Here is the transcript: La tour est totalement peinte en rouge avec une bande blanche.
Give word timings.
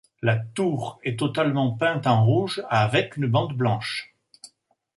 La 0.23 0.35
tour 0.35 0.97
est 1.03 1.19
totalement 1.19 1.77
peinte 1.77 2.07
en 2.07 2.25
rouge 2.25 2.63
avec 2.71 3.17
une 3.17 3.27
bande 3.27 3.53
blanche. 3.53 4.15